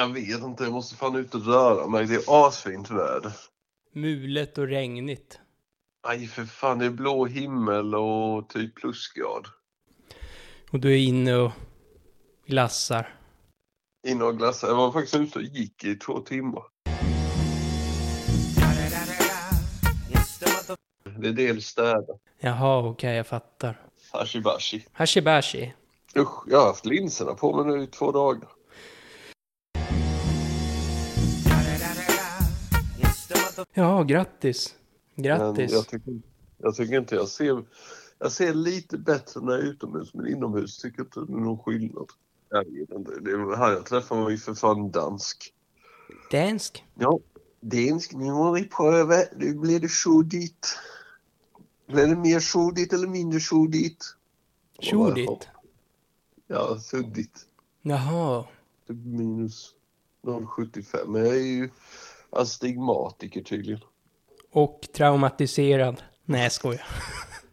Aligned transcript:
Jag 0.00 0.08
vet 0.08 0.42
inte, 0.42 0.64
jag 0.64 0.72
måste 0.72 0.96
fan 0.96 1.16
ut 1.16 1.34
och 1.34 1.46
röra 1.46 1.86
mig. 1.86 2.06
Det 2.06 2.14
är 2.14 2.46
asfint 2.46 2.90
väder. 2.90 3.32
Mulet 3.92 4.58
och 4.58 4.66
regnigt. 4.66 5.40
Nej 6.06 6.26
för 6.26 6.44
fan, 6.44 6.78
det 6.78 6.86
är 6.86 6.90
blå 6.90 7.26
himmel 7.26 7.94
och 7.94 8.48
typ 8.48 8.74
plusgrad. 8.74 9.46
Och 10.70 10.80
du 10.80 10.92
är 10.92 10.96
inne 10.96 11.36
och 11.36 11.52
glassar. 12.46 13.14
Inne 14.06 14.24
och 14.24 14.38
glassar. 14.38 14.68
Jag 14.68 14.76
var 14.76 14.92
faktiskt 14.92 15.14
ute 15.14 15.38
och 15.38 15.44
gick 15.44 15.84
i 15.84 15.94
två 15.94 16.20
timmar. 16.20 16.62
Det 21.18 21.28
är 21.28 21.32
dels 21.32 21.66
städa. 21.66 22.14
Jaha, 22.38 22.88
okej, 22.88 23.16
jag 23.16 23.26
fattar. 23.26 23.80
Hashibashi. 24.12 24.86
Hashibashi. 24.92 25.74
Usch, 26.16 26.44
jag 26.46 26.58
har 26.58 26.66
haft 26.66 26.86
linserna 26.86 27.34
på 27.34 27.56
mig 27.56 27.76
nu 27.76 27.82
i 27.82 27.86
två 27.86 28.12
dagar. 28.12 28.48
Ja, 33.72 34.02
grattis. 34.02 34.74
Men 35.14 35.24
Grattis. 35.24 35.72
jag 35.72 35.88
tycker, 35.88 36.20
jag 36.58 36.74
tycker 36.74 36.98
inte 36.98 37.14
jag 37.14 37.28
ser... 37.28 37.64
Jag 38.22 38.32
ser 38.32 38.54
lite 38.54 38.98
bättre 38.98 39.40
när 39.40 39.52
jag 39.52 39.60
är 39.60 39.64
utomhus, 39.64 40.14
men 40.14 40.26
inomhus 40.26 40.78
tycker 40.78 40.98
jag 40.98 41.06
inte 41.06 41.32
det 41.32 41.38
är 41.38 41.44
någon 41.44 41.58
skillnad. 41.58 42.06
Jag 42.50 42.64
vet 42.64 42.90
inte. 42.90 43.20
Det 43.20 43.30
är, 43.30 43.56
här 43.56 43.72
jag 43.72 43.86
träffar 43.86 44.16
var 44.16 44.30
ju 44.30 44.38
för 44.38 44.54
fan 44.54 44.90
dansk. 44.90 45.52
Dansk. 46.30 46.84
Ja, 46.94 47.18
dansk. 47.60 48.12
Nu 48.12 48.30
har 48.30 48.52
vi 48.52 48.64
prövat. 48.64 49.28
Nu 49.36 49.54
blir 49.54 49.80
det 49.80 49.88
suddigt. 49.88 50.78
Blir 51.86 52.06
det 52.06 52.16
mer 52.16 52.40
suddigt 52.40 52.92
eller 52.92 53.08
mindre 53.08 53.40
suddigt? 53.40 54.04
Tjodit. 54.78 55.48
Ja, 56.46 56.78
suddigt. 56.78 57.46
Jaha. 57.82 58.44
Typ 58.86 58.96
minus 58.96 59.74
0,75. 60.22 61.06
Men 61.06 61.24
jag 61.24 61.36
är 61.36 61.40
ju 61.40 61.70
astigmatiker 62.32 63.42
tydligen. 63.42 63.80
Och 64.50 64.88
traumatiserad. 64.92 66.02
Nej, 66.24 66.42
jag 66.42 66.52
skojar. 66.52 66.86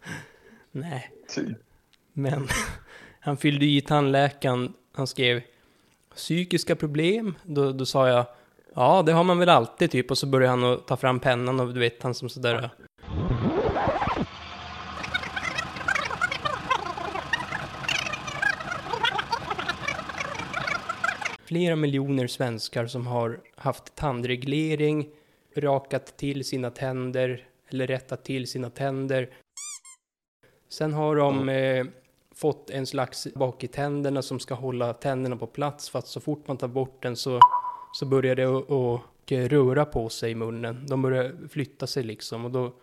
Nej, 0.71 1.11
Typ. 1.29 1.57
men 2.13 2.47
han 3.19 3.37
fyllde 3.37 3.65
i 3.65 3.81
tandläkaren. 3.81 4.73
Han 4.93 5.07
skrev 5.07 5.41
psykiska 6.15 6.75
problem. 6.75 7.35
Då, 7.43 7.71
då 7.71 7.85
sa 7.85 8.07
jag 8.07 8.25
ja, 8.77 9.03
det 9.05 9.11
har 9.11 9.23
man 9.23 9.39
väl 9.39 9.49
alltid 9.49 9.91
typ. 9.91 10.11
Och 10.11 10.17
så 10.17 10.27
började 10.27 10.49
han 10.49 10.63
att 10.63 10.87
ta 10.87 10.97
fram 10.97 11.19
pennan 11.19 11.59
och 11.59 11.73
du 11.73 11.79
vet, 11.79 12.03
han 12.03 12.13
som 12.13 12.29
sådär. 12.29 12.69
Flera 21.47 21.75
miljoner 21.75 22.27
svenskar 22.27 22.87
som 22.87 23.07
har 23.07 23.39
haft 23.55 23.95
tandreglering, 23.95 25.09
rakat 25.55 26.17
till 26.17 26.45
sina 26.45 26.71
tänder 26.71 27.47
eller 27.67 27.87
rättat 27.87 28.25
till 28.25 28.47
sina 28.47 28.69
tänder. 28.69 29.29
Sen 30.69 30.93
har 30.93 31.15
de 31.15 31.49
eh, 31.49 31.85
fått 32.35 32.69
en 32.69 32.85
slags 32.85 33.27
bak 33.35 33.63
i 33.63 33.67
tänderna 33.67 34.21
som 34.21 34.39
ska 34.39 34.53
hålla 34.53 34.93
tänderna 34.93 35.37
på 35.37 35.47
plats 35.47 35.89
för 35.89 35.99
att 35.99 36.07
så 36.07 36.19
fort 36.19 36.47
man 36.47 36.57
tar 36.57 36.67
bort 36.67 37.03
den 37.03 37.15
så, 37.15 37.39
så 37.93 38.05
börjar 38.05 38.35
det 38.35 38.45
att 38.45 39.51
röra 39.51 39.85
på 39.85 40.09
sig 40.09 40.31
i 40.31 40.35
munnen. 40.35 40.85
De 40.89 41.01
börjar 41.01 41.47
flytta 41.49 41.87
sig 41.87 42.03
liksom 42.03 42.45
och 42.45 42.51
då 42.51 42.73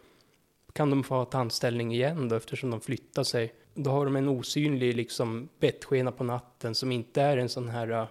kan 0.72 0.90
de 0.90 1.04
få 1.04 1.14
ha 1.14 1.24
tandställning 1.24 1.94
igen 1.94 2.28
då 2.28 2.36
eftersom 2.36 2.70
de 2.70 2.80
flyttar 2.80 3.22
sig. 3.22 3.54
Då 3.74 3.90
har 3.90 4.04
de 4.04 4.16
en 4.16 4.28
osynlig 4.28 4.96
liksom 4.96 5.48
bettskena 5.58 6.12
på 6.12 6.24
natten 6.24 6.74
som 6.74 6.92
inte 6.92 7.22
är 7.22 7.36
en 7.36 7.48
sån 7.48 7.68
här 7.68 8.06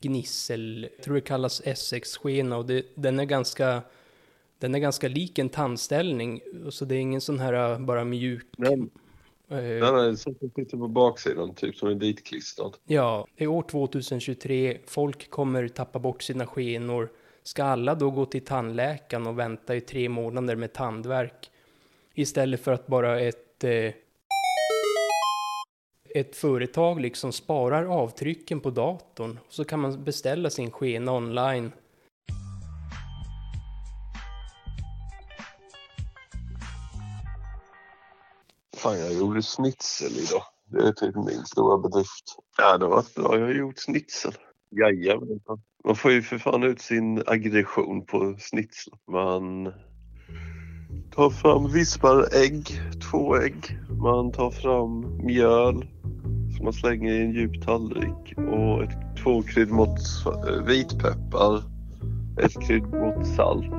gnissel, 0.00 0.88
jag 0.96 1.04
tror 1.04 1.14
det 1.14 1.20
kallas 1.20 1.60
Essex-skena 1.64 2.56
och 2.56 2.66
det, 2.66 2.86
den 2.94 3.20
är 3.20 3.24
ganska 3.24 3.82
den 4.58 4.74
är 4.74 4.78
ganska 4.78 5.08
lik 5.08 5.38
en 5.38 5.48
tandställning, 5.48 6.40
så 6.70 6.84
det 6.84 6.94
är 6.94 6.98
ingen 6.98 7.20
sån 7.20 7.38
här 7.38 7.72
uh, 7.72 7.86
bara 7.86 8.04
mjuk. 8.04 8.46
Den, 8.56 8.90
eh, 9.48 9.56
den 9.58 9.82
är 9.82 10.14
som 10.14 10.34
sitter 10.34 10.76
på 10.76 10.88
baksidan, 10.88 11.54
typ 11.54 11.76
som 11.76 11.88
är 11.88 11.94
ditklistrad. 11.94 12.76
Ja, 12.86 13.26
är 13.36 13.46
år 13.46 13.62
2023, 13.62 14.78
folk 14.86 15.30
kommer 15.30 15.68
tappa 15.68 15.98
bort 15.98 16.22
sina 16.22 16.46
skenor. 16.46 17.10
Ska 17.42 17.64
alla 17.64 17.94
då 17.94 18.10
gå 18.10 18.26
till 18.26 18.44
tandläkaren 18.44 19.26
och 19.26 19.38
vänta 19.38 19.76
i 19.76 19.80
tre 19.80 20.08
månader 20.08 20.56
med 20.56 20.72
tandvärk? 20.72 21.50
Istället 22.14 22.60
för 22.60 22.72
att 22.72 22.86
bara 22.86 23.20
ett, 23.20 23.64
eh, 23.64 23.92
ett 26.14 26.36
företag 26.36 27.00
liksom 27.00 27.32
sparar 27.32 27.84
avtrycken 27.84 28.60
på 28.60 28.70
datorn. 28.70 29.38
Så 29.48 29.64
kan 29.64 29.80
man 29.80 30.04
beställa 30.04 30.50
sin 30.50 30.70
skena 30.70 31.12
online. 31.12 31.72
Fan, 38.76 38.98
jag 38.98 39.12
gjorde 39.12 39.42
schnitzel 39.42 40.12
idag. 40.12 40.42
Det 40.66 40.88
är 40.88 40.92
typ 40.92 41.14
min 41.14 41.44
stora 41.44 41.78
bedrift. 41.78 42.24
Ja, 42.58 42.78
det 42.78 42.86
varit 42.86 43.14
bra. 43.14 43.38
Jag 43.38 43.46
har 43.46 43.54
gjort 43.54 43.78
schnitzel. 43.78 44.32
Jajamän. 44.70 45.40
Man 45.84 45.96
får 45.96 46.12
ju 46.12 46.22
för 46.22 46.38
fan 46.38 46.62
ut 46.62 46.80
sin 46.80 47.22
aggression 47.26 48.06
på 48.06 48.36
schnitzel. 48.38 48.92
Man 49.12 49.72
tar 51.14 51.30
fram 51.30 51.72
vispade 51.72 52.28
ägg, 52.32 52.80
två 53.10 53.36
ägg. 53.36 53.78
Man 54.02 54.32
tar 54.32 54.50
fram 54.50 55.16
mjöl 55.24 55.86
man 56.62 56.72
slänger 56.72 57.12
i 57.12 57.22
en 57.24 57.32
djup 57.32 57.64
tallrik 57.64 58.34
och 58.36 58.82
ett, 58.82 58.98
två 59.22 59.42
kryddmått 59.42 59.98
eh, 60.26 60.64
vitpeppar, 60.66 61.62
ett 62.44 62.60
kryddmått 62.66 63.26
salt 63.26 63.72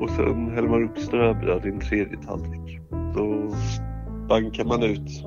och 0.00 0.10
sen 0.10 0.50
häller 0.50 0.68
man 0.68 0.84
upp 0.84 0.98
ströbröd 0.98 1.66
i 1.66 1.68
en 1.68 1.80
tredje 1.80 2.16
tallrik. 2.26 2.80
Då 3.14 3.54
bankar 4.28 4.64
man 4.64 4.82
ut 4.82 5.24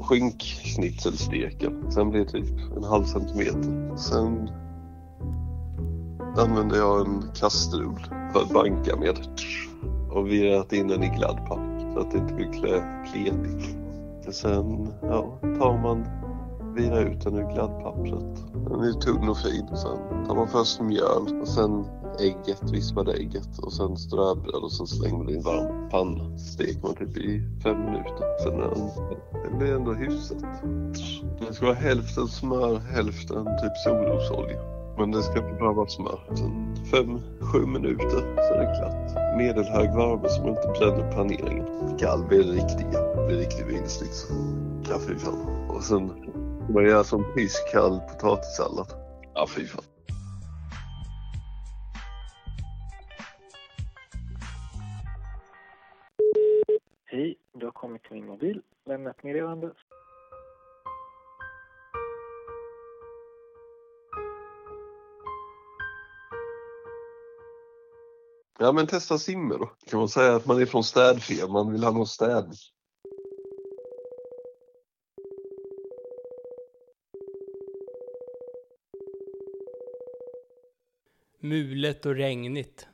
skinksnitzelsteken. 0.00 1.92
Sen 1.92 2.10
blir 2.10 2.20
det 2.20 2.30
typ 2.30 2.76
en 2.76 2.84
halv 2.84 3.04
centimeter. 3.04 3.96
Sen 3.96 4.50
använder 6.36 6.76
jag 6.76 7.06
en 7.06 7.22
kastrull 7.34 8.06
för 8.32 8.40
att 8.40 8.52
banka 8.52 8.96
med. 8.96 9.18
Och 10.10 10.30
virat 10.30 10.72
in 10.72 10.88
den 10.88 11.02
i 11.02 11.08
gladpack 11.08 11.80
så 11.94 12.00
att 12.00 12.10
det 12.10 12.18
inte 12.18 12.34
blir 12.34 12.52
kletigt 13.12 13.85
lite. 14.26 14.38
Sen 14.38 14.92
ja, 15.02 15.38
tar 15.58 15.78
man, 15.82 16.06
virar 16.74 17.02
ut 17.02 17.20
den 17.24 17.34
ur 17.34 17.52
gladdpappret. 17.54 18.52
Den 18.52 18.80
är 18.80 19.00
tunn 19.00 19.28
och 19.28 19.38
fin. 19.38 19.68
Sen 19.76 20.26
tar 20.26 20.34
man 20.34 20.48
först 20.48 20.80
mjöl 20.80 21.40
och 21.40 21.48
sen 21.48 21.84
ägget, 22.20 22.70
vispade 22.72 23.12
ägget 23.12 23.58
och 23.58 23.72
sen 23.72 23.96
ströbröd 23.96 24.62
och 24.62 24.72
sen 24.72 24.86
slänger 24.86 25.16
man 25.16 25.26
det 25.26 25.32
i 25.32 25.36
en 25.36 25.42
varm 25.42 25.90
panna. 25.90 26.38
Steker 26.38 26.82
man 26.82 26.94
typ 26.94 27.16
i 27.16 27.42
fem 27.62 27.84
minuter. 27.84 28.38
Sen 28.42 28.52
är 28.52 28.70
den, 28.74 28.88
det 29.50 29.58
blir 29.58 29.76
ändå 29.76 29.92
hyfsat. 29.92 30.44
Det 31.48 31.54
ska 31.54 31.66
vara 31.66 31.76
hälften 31.76 32.28
smör, 32.28 32.78
hälften 32.78 33.44
typ 33.44 33.76
solrosolja. 33.84 34.75
Men 34.98 35.10
det 35.10 35.22
ska 35.22 35.38
inte 35.38 35.60
bara 35.60 35.72
vara 35.72 35.88
smör. 35.88 36.20
Sen 36.34 36.76
fem, 36.90 37.20
sju 37.40 37.66
minuter 37.66 38.36
så 38.36 38.54
är 38.54 38.58
det 38.58 38.76
klart. 38.78 39.36
Medelhög 39.36 39.94
värme 39.94 40.28
så 40.28 40.42
man 40.42 40.50
inte 40.50 40.68
bränner 40.78 41.12
paneringen. 41.12 41.98
Kall 41.98 42.24
blir 42.24 42.44
det 42.44 42.52
riktiga. 42.52 43.26
Blir 43.26 43.36
riktig 43.36 43.66
vinst 43.66 44.02
liksom. 44.02 44.36
Ja 44.90 44.98
fy 44.98 45.14
fan. 45.14 45.66
Och 45.68 45.82
sen 45.82 46.32
man 46.74 46.84
göra 46.84 47.04
som 47.04 47.24
pisskall 47.34 48.00
potatissallad. 48.00 48.92
Ja 49.34 49.46
fy 49.56 49.66
fan. 49.66 49.84
Hej, 57.04 57.36
du 57.52 57.64
har 57.64 57.72
kommit 57.72 58.02
till 58.02 58.12
min 58.12 58.26
mobil. 58.26 58.62
Lämna 58.86 59.10
ett 59.10 59.22
meddelande. 59.22 59.70
Ja 68.58 68.72
men 68.72 68.86
testa 68.86 69.18
simmer 69.18 69.58
då. 69.58 69.66
Kan 69.66 69.98
man 69.98 70.08
säga 70.08 70.34
att 70.36 70.46
man 70.46 70.60
är 70.62 70.66
från 70.66 70.84
städfirman, 70.84 71.72
vill 71.72 71.84
ha 71.84 71.90
någon 71.90 72.06
städning. 72.06 72.58
Mulet 81.40 82.06
och 82.06 82.14
regnigt. 82.14 82.86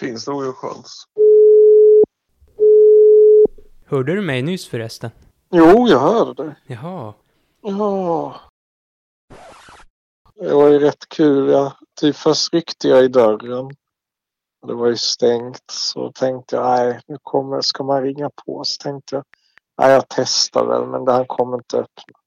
Finns 0.00 0.26
nog 0.26 0.44
en 0.44 0.52
chans. 0.52 1.04
Hörde 3.86 4.14
du 4.14 4.20
mig 4.20 4.42
nyss 4.42 4.68
förresten? 4.68 5.10
Jo, 5.52 5.88
jag 5.88 5.98
hörde 5.98 6.44
det. 6.44 6.56
Jaha. 6.66 7.14
Ja. 7.62 8.40
Det 10.34 10.54
var 10.54 10.68
ju 10.68 10.78
rätt 10.78 11.08
kul. 11.08 11.50
Ja. 11.50 11.72
Typ 12.00 12.16
först 12.16 12.54
ryckte 12.54 12.88
jag 12.88 13.04
i 13.04 13.08
dörren. 13.08 13.70
Det 14.66 14.74
var 14.74 14.86
ju 14.86 14.96
stängt 14.96 15.64
så 15.72 16.12
tänkte 16.12 16.56
jag 16.56 16.64
nej 16.64 17.00
nu 17.06 17.16
kommer, 17.22 17.60
ska 17.60 17.84
man 17.84 18.02
ringa 18.02 18.30
på 18.46 18.64
så 18.64 18.82
tänkte 18.82 19.16
jag 19.16 19.24
nej 19.78 19.90
jag 19.90 20.04
testar 20.08 20.66
väl 20.66 20.86
men 20.86 21.04
det 21.04 21.12
här 21.12 21.24
kommer 21.24 21.56
inte 21.56 21.78
öppna. 21.78 22.18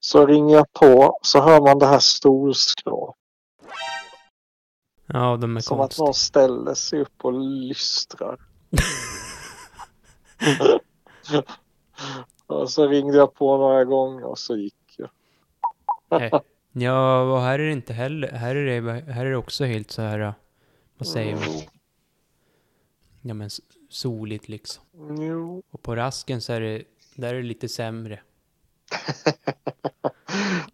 Så 0.00 0.26
ringer 0.26 0.56
jag 0.56 0.72
på 0.72 1.18
så 1.22 1.40
hör 1.40 1.60
man 1.60 1.78
det 1.78 1.86
här 1.86 1.98
stolskrap. 1.98 3.16
Ja, 5.06 5.36
de 5.36 5.56
är 5.56 5.60
Som 5.60 5.78
konstiga. 5.78 6.04
att 6.04 6.06
någon 6.06 6.14
ställer 6.14 6.74
sig 6.74 7.00
upp 7.00 7.24
och 7.24 7.32
lystrar. 7.32 8.38
och 12.50 12.70
så 12.70 12.86
ringde 12.86 13.16
jag 13.16 13.34
på 13.34 13.56
några 13.56 13.84
gånger 13.84 14.24
och 14.24 14.38
så 14.38 14.56
gick 14.56 14.96
jag. 14.96 15.10
Ja, 16.72 17.22
och 17.22 17.40
här 17.40 17.58
är 17.58 17.66
det 17.66 17.72
inte 17.72 17.92
heller. 17.92 18.28
Här 18.28 18.54
är 18.54 18.80
det, 18.80 19.12
här 19.12 19.26
är 19.26 19.30
det 19.30 19.36
också 19.36 19.64
helt 19.64 19.90
så 19.90 20.02
här, 20.02 20.34
vad 20.98 21.08
säger 21.08 21.34
man? 21.34 21.42
Ja 23.22 23.34
men 23.34 23.50
soligt 23.88 24.48
liksom. 24.48 24.84
Jo. 25.18 25.62
Och 25.70 25.82
på 25.82 25.96
rasken 25.96 26.40
så 26.40 26.52
är 26.52 26.60
det, 26.60 26.82
där 27.14 27.34
är 27.34 27.38
det 27.38 27.48
lite 27.48 27.68
sämre. 27.68 28.20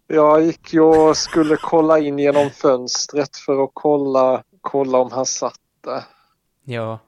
Jag 0.07 0.43
gick 0.43 0.73
ju 0.73 0.81
och 0.81 1.17
skulle 1.17 1.57
kolla 1.57 1.99
in 1.99 2.19
genom 2.19 2.49
fönstret 2.49 3.37
för 3.37 3.63
att 3.63 3.71
kolla, 3.73 4.43
kolla 4.61 4.97
om 4.97 5.11
han 5.11 5.25
satt 5.25 5.59
där. 5.81 6.03
Ja, 6.63 6.99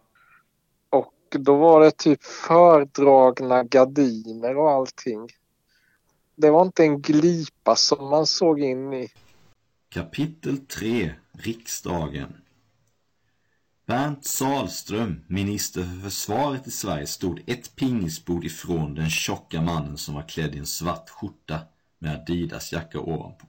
och 1.36 1.42
då 1.42 1.58
var 1.58 1.82
det 1.82 1.92
typ 1.92 2.24
fördragna 2.24 3.64
gardiner 3.64 4.58
och 4.58 4.72
allting. 4.72 5.30
Det 6.36 6.52
var 6.52 6.62
inte 6.62 6.84
en 6.84 7.02
glipa 7.02 7.76
som 7.76 8.10
man 8.10 8.26
såg 8.26 8.60
in 8.60 8.94
i. 8.94 9.08
Kapitel 9.90 10.58
3 10.58 11.12
Riksdagen 11.32 12.34
Bernt 13.86 14.26
Salström, 14.26 15.24
minister 15.28 15.84
för 15.84 16.02
försvaret 16.02 16.68
i 16.68 16.72
Sverige, 16.72 17.08
stod 17.08 17.42
ett 17.48 17.76
pingisbord 17.76 18.46
ifrån 18.46 18.96
den 18.96 19.10
tjocka 19.10 19.62
mannen 19.62 19.98
som 19.98 20.16
var 20.16 20.28
klädd 20.28 20.56
i 20.56 20.60
en 20.60 20.66
svart 20.66 21.10
skjorta 21.10 21.60
med 22.00 22.16
Adidas 22.16 22.74
jacka 22.74 23.00
ovanpå. 23.00 23.46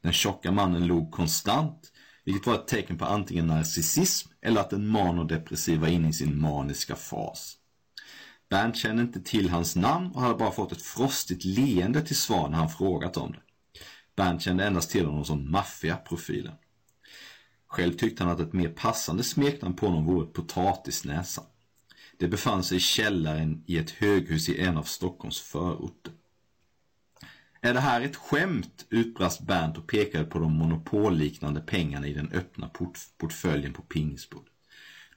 Den 0.00 0.12
tjocka 0.12 0.52
mannen 0.52 0.86
log 0.86 1.10
konstant, 1.10 1.91
vilket 2.24 2.46
var 2.46 2.54
ett 2.54 2.68
tecken 2.68 2.98
på 2.98 3.04
antingen 3.04 3.46
narcissism 3.46 4.28
eller 4.42 4.60
att 4.60 4.70
den 4.70 4.86
manodepressiv 4.86 5.80
var 5.80 5.88
inne 5.88 6.08
i 6.08 6.12
sin 6.12 6.40
maniska 6.40 6.96
fas. 6.96 7.56
Bernt 8.50 8.76
kände 8.76 9.02
inte 9.02 9.20
till 9.20 9.50
hans 9.50 9.76
namn 9.76 10.10
och 10.14 10.20
hade 10.20 10.34
bara 10.34 10.50
fått 10.50 10.72
ett 10.72 10.82
frostigt 10.82 11.44
leende 11.44 12.02
till 12.02 12.16
svar 12.16 12.48
när 12.48 12.56
han 12.58 12.68
frågat 12.68 13.16
om 13.16 13.32
det. 13.32 13.40
Bernt 14.16 14.42
kände 14.42 14.64
endast 14.66 14.90
till 14.90 15.06
honom 15.06 15.24
som 15.24 15.50
maffiaprofilen. 15.50 16.54
Själv 17.66 17.92
tyckte 17.92 18.24
han 18.24 18.32
att 18.32 18.40
ett 18.40 18.52
mer 18.52 18.68
passande 18.68 19.22
smeknamn 19.22 19.76
på 19.76 19.86
honom 19.86 20.04
vore 20.04 20.26
Potatisnäsan. 20.26 21.44
Det 22.18 22.28
befann 22.28 22.64
sig 22.64 22.76
i 22.76 22.80
källaren 22.80 23.64
i 23.66 23.78
ett 23.78 23.90
höghus 23.90 24.48
i 24.48 24.60
en 24.60 24.76
av 24.76 24.82
Stockholms 24.82 25.40
förorter. 25.40 26.12
Är 27.64 27.74
det 27.74 27.80
här 27.80 28.00
ett 28.00 28.16
skämt? 28.16 28.86
utbrast 28.90 29.40
Bernt 29.40 29.78
och 29.78 29.86
pekade 29.86 30.24
på 30.24 30.38
de 30.38 30.52
monopolliknande 30.52 31.60
pengarna 31.60 32.06
i 32.06 32.12
den 32.12 32.32
öppna 32.32 32.68
port 32.68 32.98
portföljen 33.18 33.72
på 33.72 33.82
pingisbordet. 33.82 34.52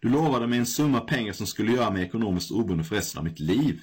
Du 0.01 0.09
lovade 0.09 0.47
mig 0.47 0.59
en 0.59 0.65
summa 0.65 0.99
pengar 0.99 1.33
som 1.33 1.47
skulle 1.47 1.71
göra 1.71 1.91
mig 1.91 2.03
ekonomiskt 2.03 2.51
oberoende 2.51 2.83
för 2.83 2.95
resten 2.95 3.19
av 3.19 3.23
mitt 3.23 3.39
liv. 3.39 3.81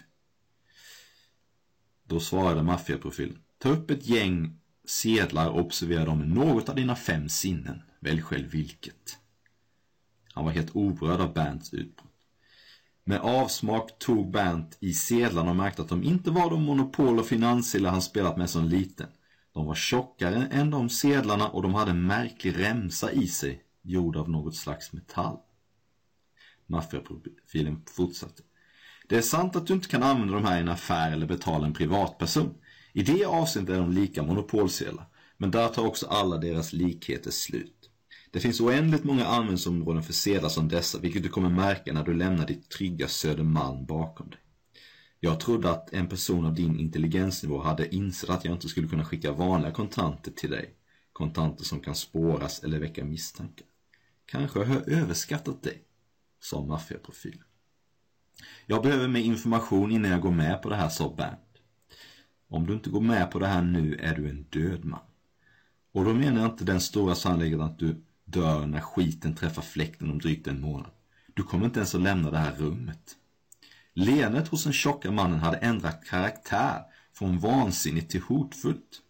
Då 2.04 2.20
svarade 2.20 2.62
maffiaprofilen. 2.62 3.38
Ta 3.58 3.68
upp 3.68 3.90
ett 3.90 4.06
gäng 4.06 4.60
sedlar 4.84 5.48
och 5.48 5.60
observera 5.60 6.04
dem 6.04 6.18
med 6.18 6.28
något 6.28 6.68
av 6.68 6.76
dina 6.76 6.96
fem 6.96 7.28
sinnen. 7.28 7.82
Välj 8.00 8.22
själv 8.22 8.50
vilket. 8.50 9.18
Han 10.32 10.44
var 10.44 10.52
helt 10.52 10.76
oberörd 10.76 11.20
av 11.20 11.32
Bernts 11.32 11.74
utbrott. 11.74 12.11
Med 13.04 13.20
avsmak 13.20 13.98
tog 13.98 14.30
Bernt 14.30 14.76
i 14.80 14.94
sedlarna 14.94 15.50
och 15.50 15.56
märkte 15.56 15.82
att 15.82 15.88
de 15.88 16.02
inte 16.02 16.30
var 16.30 16.50
de 16.50 16.62
monopol 16.62 17.18
och 17.18 17.26
finanssedlar 17.26 17.90
han 17.90 18.02
spelat 18.02 18.36
med 18.36 18.50
som 18.50 18.64
liten. 18.64 19.08
De 19.54 19.66
var 19.66 19.74
tjockare 19.74 20.46
än 20.50 20.70
de 20.70 20.88
sedlarna 20.88 21.48
och 21.48 21.62
de 21.62 21.74
hade 21.74 21.90
en 21.90 22.06
märklig 22.06 22.58
remsa 22.58 23.12
i 23.12 23.26
sig, 23.26 23.62
gjord 23.82 24.16
av 24.16 24.30
något 24.30 24.56
slags 24.56 24.92
metall. 24.92 25.36
Maffiaprofilen 26.66 27.82
fortsatte. 27.86 28.42
Det 29.08 29.16
är 29.16 29.22
sant 29.22 29.56
att 29.56 29.66
du 29.66 29.74
inte 29.74 29.88
kan 29.88 30.02
använda 30.02 30.34
de 30.34 30.44
här 30.44 30.56
i 30.56 30.60
en 30.60 30.68
affär 30.68 31.12
eller 31.12 31.26
betala 31.26 31.66
en 31.66 31.74
privatperson. 31.74 32.54
I 32.92 33.02
det 33.02 33.24
avseendet 33.24 33.76
är 33.76 33.80
de 33.80 33.92
lika 33.92 34.22
monopolsedlar, 34.22 35.06
men 35.36 35.50
där 35.50 35.68
tar 35.68 35.86
också 35.86 36.06
alla 36.06 36.38
deras 36.38 36.72
likheter 36.72 37.30
slut. 37.30 37.91
Det 38.32 38.40
finns 38.40 38.60
oändligt 38.60 39.04
många 39.04 39.26
användningsområden 39.26 40.02
för 40.02 40.12
sedlar 40.12 40.48
som 40.48 40.68
dessa, 40.68 40.98
vilket 40.98 41.22
du 41.22 41.28
kommer 41.28 41.48
märka 41.48 41.92
när 41.92 42.04
du 42.04 42.14
lämnar 42.14 42.46
ditt 42.46 42.68
trygga 42.68 43.08
Södermalm 43.08 43.86
bakom 43.86 44.30
dig. 44.30 44.38
Jag 45.20 45.40
trodde 45.40 45.70
att 45.70 45.92
en 45.92 46.08
person 46.08 46.46
av 46.46 46.54
din 46.54 46.80
intelligensnivå 46.80 47.62
hade 47.62 47.94
insett 47.94 48.30
att 48.30 48.44
jag 48.44 48.54
inte 48.54 48.68
skulle 48.68 48.88
kunna 48.88 49.04
skicka 49.04 49.32
vanliga 49.32 49.72
kontanter 49.72 50.30
till 50.30 50.50
dig. 50.50 50.74
Kontanter 51.12 51.64
som 51.64 51.80
kan 51.80 51.94
spåras 51.94 52.64
eller 52.64 52.78
väcka 52.78 53.04
misstankar. 53.04 53.66
Kanske 54.26 54.58
har 54.58 54.74
jag 54.74 54.88
överskattat 54.88 55.62
dig, 55.62 55.82
sa 56.40 56.64
maffiaprofilen. 56.64 57.44
Jag 58.66 58.82
behöver 58.82 59.08
mer 59.08 59.20
information 59.20 59.92
innan 59.92 60.10
jag 60.10 60.20
går 60.20 60.30
med 60.30 60.62
på 60.62 60.68
det 60.68 60.76
här, 60.76 60.88
sa 60.88 61.14
Bernt. 61.16 61.58
Om 62.48 62.66
du 62.66 62.72
inte 62.72 62.90
går 62.90 63.00
med 63.00 63.30
på 63.30 63.38
det 63.38 63.46
här 63.46 63.62
nu 63.62 63.94
är 63.94 64.14
du 64.14 64.28
en 64.28 64.42
död 64.42 64.84
man. 64.84 65.00
Och 65.92 66.04
då 66.04 66.14
menar 66.14 66.42
jag 66.42 66.50
inte 66.50 66.64
den 66.64 66.80
stora 66.80 67.14
sannolikheten 67.14 67.66
att 67.66 67.78
du 67.78 68.02
dör 68.32 68.66
när 68.66 68.80
skiten 68.80 69.34
träffar 69.34 69.62
fläkten 69.62 70.10
om 70.10 70.18
drygt 70.18 70.46
en 70.46 70.60
månad. 70.60 70.90
Du 71.34 71.42
kommer 71.42 71.64
inte 71.64 71.78
ens 71.78 71.94
att 71.94 72.00
lämna 72.00 72.30
det 72.30 72.38
här 72.38 72.54
rummet. 72.54 73.16
Leendet 73.94 74.48
hos 74.48 74.64
den 74.64 74.72
tjocka 74.72 75.10
mannen 75.10 75.38
hade 75.38 75.56
ändrat 75.56 76.04
karaktär 76.04 76.82
från 77.12 77.38
vansinnigt 77.38 78.10
till 78.10 78.22
hotfullt. 78.22 79.02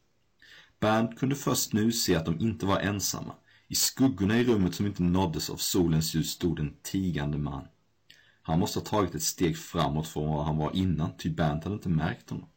Bernt 0.80 1.19
kunde 1.19 1.34
först 1.34 1.72
nu 1.72 1.92
se 1.92 2.16
att 2.16 2.24
de 2.24 2.40
inte 2.40 2.66
var 2.66 2.80
ensamma. 2.80 3.34
I 3.69 3.74
skuggorna 3.74 4.38
i 4.38 4.44
rummet 4.44 4.74
som 4.74 4.86
inte 4.86 5.02
nåddes 5.02 5.50
av 5.50 5.56
solens 5.56 6.14
ljus 6.14 6.30
stod 6.30 6.58
en 6.58 6.76
tigande 6.82 7.38
man. 7.38 7.64
Han 8.43 8.58
måste 8.58 8.79
ha 8.79 8.84
tagit 8.86 9.14
ett 9.14 9.22
steg 9.22 9.58
framåt 9.58 10.08
från 10.08 10.29
vad 10.29 10.44
han 10.44 10.56
var 10.56 10.76
innan, 10.76 11.17
ty 11.17 11.31
Bernt 11.31 11.64
hade 11.64 11.74
inte 11.74 11.88
märkt 11.88 12.31
honom. 12.31 12.48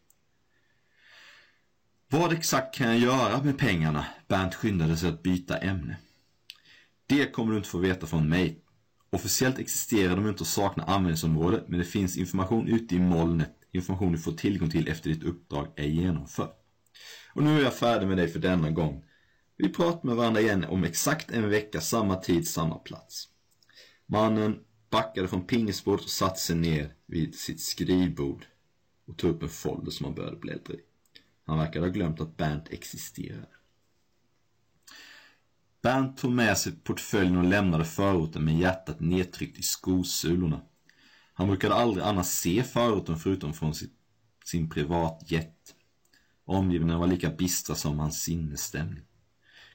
Vad 2.08 2.34
exakt 2.34 2.76
kan 2.76 2.88
jag 2.88 2.98
göra 2.98 3.44
med 3.44 3.58
pengarna? 3.58 4.06
Bernt 4.28 4.56
skyndade 4.56 4.98
sig 4.98 5.10
att 5.10 5.24
byta 5.24 5.58
ämne. 5.58 5.98
Det 7.08 7.32
kommer 7.32 7.52
du 7.52 7.58
inte 7.58 7.70
få 7.70 7.78
veta 7.78 8.08
från 8.08 8.30
mig. 8.30 8.62
Officiellt 9.10 9.60
existerar 9.60 10.16
de 10.16 10.28
inte 10.28 10.44
och 10.44 10.48
saknar 10.48 10.86
användningsområde, 10.86 11.64
men 11.68 11.80
det 11.80 11.86
finns 11.86 12.18
information 12.18 12.68
ute 12.68 12.96
i 12.96 13.00
molnet. 13.00 13.52
Information 13.72 14.12
du 14.12 14.18
får 14.18 14.32
tillgång 14.32 14.70
till 14.70 14.88
efter 14.88 15.10
ditt 15.10 15.24
uppdrag 15.24 15.68
är 15.76 15.88
genomfört. 15.88 16.62
Och 17.34 17.44
nu 17.44 17.60
är 17.60 17.64
jag 17.64 17.74
färdig 17.74 18.08
med 18.08 18.18
dig 18.18 18.28
för 18.28 18.40
denna 18.40 18.72
gång. 18.72 19.04
Vi 19.58 19.70
pratar 19.70 20.08
med 20.08 20.16
varandra 20.16 20.42
igen 20.42 20.66
om 20.66 20.84
exakt 20.84 21.32
en 21.32 21.50
vecka, 21.50 21.82
samma 21.82 22.16
tid, 22.16 22.48
samma 22.48 22.76
plats. 22.76 23.28
Mannen 24.06 24.60
backade 24.90 25.28
från 25.28 25.48
pingisbordet 25.48 26.06
och 26.06 26.12
satte 26.12 26.40
sig 26.40 26.56
ner 26.56 26.94
vid 27.06 27.36
sitt 27.36 27.62
skrivbord 27.62 28.46
och 29.08 29.18
tog 29.18 29.32
upp 29.32 29.44
en 29.44 29.50
folder 29.50 29.92
som 29.92 30.06
han 30.06 30.16
började 30.16 30.38
bläddra 30.38 30.74
i. 30.74 30.80
Han 31.46 31.58
verkade 31.58 31.86
ha 31.86 31.92
glömt 31.92 32.22
att 32.22 32.38
Bernt 32.38 32.70
existerade. 32.70 33.55
Bernt 35.86 36.18
tog 36.18 36.32
med 36.32 36.58
sig 36.58 36.72
portföljen 36.72 37.38
och 37.38 37.44
lämnade 37.44 37.86
förorten 37.86 38.46
med 38.46 38.60
hjärtat 38.60 39.00
nedtryckt 39.00 39.60
i 39.60 39.64
skosulorna. 39.64 40.62
Han 41.34 41.48
brukade 41.48 41.76
aldrig 41.76 42.06
annars 42.06 42.26
se 42.26 42.64
förorten 42.64 43.18
förutom 43.18 43.54
från 43.54 43.76
sitt, 43.76 43.94
sin 44.46 44.70
privatjet. 44.70 45.76
Omgivningarna 46.46 47.00
var 47.00 47.08
lika 47.08 47.30
bistra 47.30 47.76
som 47.76 48.00
hans 48.00 48.22
sinnesstämning. 48.22 49.04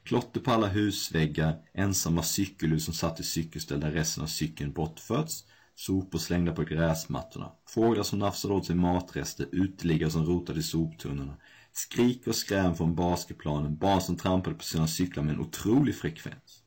Klotter 0.03 0.39
på 0.39 0.51
alla 0.51 0.67
husväggar, 0.67 1.57
ensamma 1.73 2.23
cykelhus 2.23 2.85
som 2.85 2.93
satt 2.93 3.19
i 3.19 3.23
cykelställ 3.23 3.79
där 3.79 3.91
resten 3.91 4.23
av 4.23 4.27
cykeln 4.27 4.73
bortförts, 4.73 5.43
sopor 5.75 6.19
slängda 6.19 6.53
på 6.53 6.63
gräsmattorna, 6.63 7.51
fåglar 7.67 8.03
som 8.03 8.19
nafsade 8.19 8.53
åt 8.53 8.65
sig 8.65 8.75
matrester, 8.75 9.47
uteliggare 9.51 10.11
som 10.11 10.25
rotade 10.25 10.59
i 10.59 10.63
soptunnorna, 10.63 11.37
skrik 11.73 12.27
och 12.27 12.35
skräm 12.35 12.75
från 12.75 12.95
basketplanen, 12.95 13.77
barn 13.77 14.01
som 14.01 14.17
trampade 14.17 14.55
på 14.55 14.63
sina 14.63 14.87
cyklar 14.87 15.23
med 15.23 15.33
en 15.33 15.41
otrolig 15.41 15.95
frekvens. 15.95 16.63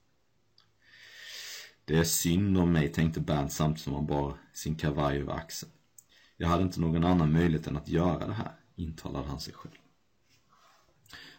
Det 1.85 1.97
är 1.99 2.05
synd 2.05 2.59
om 2.59 2.73
mig, 2.73 2.93
tänkte 2.93 3.21
Bernt 3.21 3.53
samtidigt 3.53 3.85
som 3.85 3.95
han 3.95 4.07
bar 4.07 4.37
sin 4.53 4.77
kavaj 4.77 5.19
över 5.19 5.33
axeln. 5.33 5.73
Jag 6.37 6.49
hade 6.49 6.63
inte 6.63 6.81
någon 6.81 7.05
annan 7.05 7.33
möjlighet 7.33 7.67
än 7.67 7.77
att 7.77 7.89
göra 7.89 8.27
det 8.27 8.35
här, 8.35 8.53
intalade 8.77 9.29
han 9.29 9.41
sig 9.41 9.55
själv. 9.55 9.75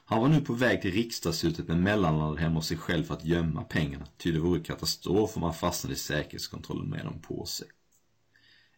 Han 0.07 0.21
var 0.21 0.27
nu 0.27 0.41
på 0.41 0.53
väg 0.53 0.81
till 0.81 0.91
riksdagshuset 0.91 1.67
men 1.67 1.83
mellanlandade 1.83 2.41
hemma 2.41 2.55
hos 2.55 2.67
sig 2.67 2.77
själv 2.77 3.03
för 3.03 3.13
att 3.13 3.25
gömma 3.25 3.63
pengarna, 3.63 4.05
ty 4.17 4.31
det 4.31 4.39
vore 4.39 4.59
katastrof 4.59 5.37
om 5.37 5.43
han 5.43 5.53
fastnade 5.53 5.93
i 5.93 5.97
säkerhetskontrollen 5.97 6.89
med 6.89 7.05
dem 7.05 7.21
på 7.21 7.45
sig. 7.45 7.67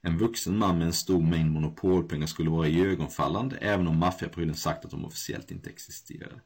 En 0.08 0.18
vuxen 0.18 0.58
man 0.58 0.78
med 0.78 0.88
en 0.88 0.94
stor 0.94 1.22
mängd 1.22 1.52
monopolpengar 1.52 2.28
skulle 2.28 2.50
vara 2.50 2.68
iögonfallande 2.68 3.58
även 3.58 3.88
om 3.88 3.98
maffiaprylen 3.98 4.56
sagt 4.56 4.86
att 4.86 4.92
de 4.92 5.06
officiellt 5.06 5.52
inte 5.52 5.70
existerade. 5.70 6.42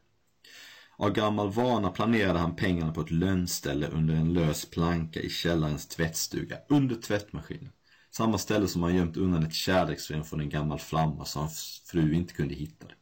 Av 0.98 1.10
gammal 1.10 1.51
vana 1.51 1.89
planerade 1.89 2.39
han 2.39 2.56
pengarna 2.56 2.94
på 2.94 3.01
ett 3.01 3.12
lönnställe 3.12 3.88
under 3.88 4.15
en 4.15 4.34
lös 4.34 4.65
planka 4.65 5.20
i 5.20 5.30
källarens 5.30 5.88
tvättstuga, 5.88 6.58
under 6.70 6.96
tvättmaskinen. 6.96 7.72
Samma 8.12 8.38
ställe 8.38 8.68
som 8.68 8.84
han 8.84 8.96
gömt 8.96 9.18
undan 9.18 9.44
ett 9.44 9.53
kärleksbrev 9.53 10.24
från 10.24 10.41
en 10.41 10.50
gammal 10.50 10.80
flamma 10.80 11.25
så 11.25 11.39
hans 11.39 11.84
fru 11.86 12.13
inte 12.13 12.34
kunde 12.34 12.53
hitta 12.56 12.88
det. 12.88 12.96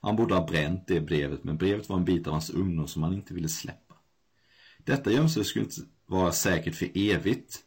Han 0.00 0.16
borde 0.16 0.34
ha 0.34 0.46
bränt 0.46 0.86
det 0.86 1.00
brevet, 1.00 1.44
men 1.44 1.56
brevet 1.56 1.88
var 1.88 1.96
en 1.96 2.04
bit 2.04 2.26
av 2.26 2.32
hans 2.32 2.50
ungdom 2.50 2.88
som 2.88 3.02
han 3.02 3.14
inte 3.14 3.34
ville 3.34 3.48
släppa. 3.48 3.94
Detta 4.78 5.12
gömsel 5.12 5.44
skulle 5.44 5.64
inte 5.64 5.80
vara 6.06 6.32
säkert 6.32 6.74
för 6.74 6.90
evigt. 6.94 7.60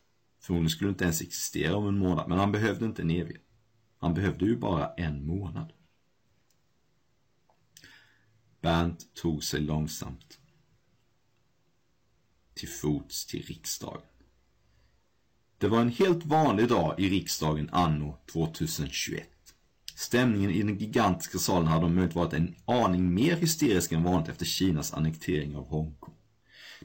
Förmodligen 0.46 0.70
skulle 0.70 0.90
inte 0.90 1.04
ens 1.04 1.22
existera 1.22 1.76
om 1.76 1.88
en 1.88 1.98
månad, 1.98 2.30
men 2.30 2.40
han 2.40 2.52
behövde 2.52 2.86
inte 2.86 3.02
en 3.02 3.12
evighet. 3.12 3.42
Han 3.98 4.14
behövde 4.14 4.46
ju 4.46 4.58
bara 4.58 4.94
en 4.94 5.26
månad. 5.26 5.74
Bernt 8.62 9.16
tog 9.16 9.44
sig 9.44 9.62
långsamt 9.62 10.40
till 12.54 12.70
fots 12.70 13.26
till 13.26 13.44
riksdagen. 13.44 14.02
Det 15.58 15.68
var 15.68 15.82
en 15.82 15.92
helt 15.92 16.26
vanlig 16.26 16.70
dag 16.70 17.00
i 17.00 17.10
riksdagen 17.10 17.70
anno 17.72 18.18
2021. 18.32 19.30
Stämningen 19.96 20.52
i 20.52 20.64
den 20.64 20.78
gigantiska 20.78 21.38
salen 21.38 21.68
hade 21.68 21.86
om 21.86 21.96
möjligt 21.96 22.16
varit 22.16 22.34
en 22.34 22.56
aning 22.66 23.14
mer 23.14 23.36
hysterisk 23.36 23.92
än 23.92 24.04
vanligt 24.04 24.30
efter 24.30 24.46
Kinas 24.46 24.94
annektering 24.94 25.56
av 25.56 25.68
Hongkong. 25.68 26.16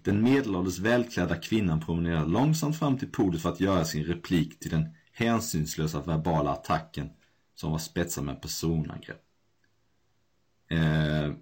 Den 0.03 0.23
medelålders 0.23 0.79
välklädda 0.79 1.37
kvinnan 1.37 1.81
promenerade 1.81 2.31
långsamt 2.31 2.79
fram 2.79 2.99
till 2.99 3.13
podiet 3.13 3.43
för 3.43 3.49
att 3.49 3.61
göra 3.61 3.85
sin 3.85 4.05
replik 4.05 4.59
till 4.59 4.71
den 4.71 4.95
hänsynslösa 5.13 6.01
verbala 6.01 6.51
attacken 6.51 7.11
som 7.55 7.73
var 7.73 7.79
spetsad 7.79 8.25
med 8.25 8.43
personangrepp. 8.43 9.23
Eh, 10.71 11.33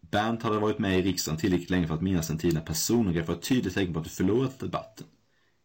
Bernt 0.00 0.42
hade 0.42 0.58
varit 0.58 0.78
med 0.78 0.98
i 0.98 1.02
riksdagen 1.02 1.40
tillräckligt 1.40 1.70
länge 1.70 1.86
för 1.86 1.94
att 1.94 2.02
minnas 2.02 2.30
en 2.30 2.38
tid 2.38 2.54
när 2.54 2.60
personangrepp 2.60 3.28
var 3.28 3.34
ett 3.34 3.42
tydligt 3.42 3.74
tecken 3.74 3.92
på 3.92 3.98
att 3.98 4.04
du 4.04 4.10
förlorat 4.10 4.58
debatten. 4.58 5.06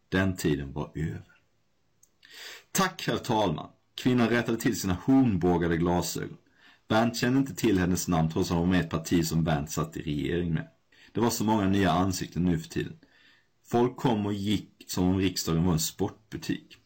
Den 0.08 0.36
tiden 0.36 0.72
var 0.72 0.90
över. 0.94 1.36
Tack, 2.72 3.04
herr 3.06 3.16
talman. 3.16 3.70
Kvinnan 3.94 4.28
rättade 4.28 4.58
till 4.58 4.80
sina 4.80 4.96
hornbågade 5.04 5.76
glasögon. 5.76 6.36
Bernt 6.88 7.16
kände 7.16 7.38
inte 7.38 7.54
till 7.54 7.78
hennes 7.78 8.08
namn 8.08 8.30
trots 8.30 8.50
att 8.50 8.56
hon 8.56 8.66
var 8.66 8.72
med 8.72 8.82
i 8.82 8.84
ett 8.84 8.90
parti 8.90 9.26
som 9.26 9.44
Bernt 9.44 9.70
satt 9.70 9.96
i 9.96 10.02
regering 10.02 10.54
med. 10.54 10.68
Det 11.16 11.22
var 11.22 11.30
så 11.30 11.44
många 11.44 11.68
nya 11.68 11.90
ansikten 11.90 12.44
nu 12.44 12.58
för 12.58 12.68
tiden. 12.68 12.92
Folk 13.70 13.96
kom 13.96 14.26
och 14.26 14.32
gick 14.32 14.84
som 14.86 15.04
om 15.04 15.18
riksdagen 15.18 15.64
var 15.64 15.72
en 15.72 15.78
sportbutik. 15.78 16.76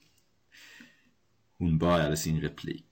Hon 1.58 1.78
började 1.78 2.16
sin 2.16 2.40
replik. 2.40 2.86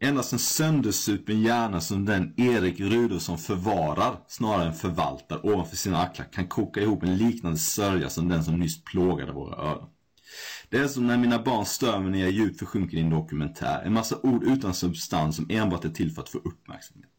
Endast 0.00 0.32
en 0.32 0.38
söndersupen 0.38 1.42
hjärna 1.42 1.80
som 1.80 2.04
den 2.04 2.34
Erik 2.36 2.80
Rudolfsson 2.80 3.38
förvarar 3.38 4.20
snarare 4.28 4.66
än 4.66 4.74
förvaltar 4.74 5.46
ovanför 5.46 5.76
sina 5.76 5.98
axlar 5.98 6.32
kan 6.32 6.48
koka 6.48 6.80
ihop 6.80 7.02
en 7.02 7.16
liknande 7.16 7.58
sörja 7.58 8.10
som 8.10 8.28
den 8.28 8.44
som 8.44 8.58
nyss 8.58 8.84
plågade 8.84 9.32
våra 9.32 9.56
öron. 9.56 9.88
Det 10.68 10.78
är 10.78 10.88
som 10.88 11.06
när 11.06 11.18
mina 11.18 11.42
barn 11.42 11.66
stör 11.66 11.98
mig 11.98 12.10
när 12.10 12.20
jag 12.20 12.30
djupt 12.30 12.58
försjunker 12.58 12.96
i 12.96 13.00
en 13.00 13.10
dokumentär. 13.10 13.82
En 13.84 13.92
massa 13.92 14.18
ord 14.22 14.44
utan 14.44 14.74
substans 14.74 15.36
som 15.36 15.46
enbart 15.50 15.84
är 15.84 15.90
till 15.90 16.10
för 16.10 16.22
att 16.22 16.28
få 16.28 16.38
uppmärksamhet. 16.38 17.13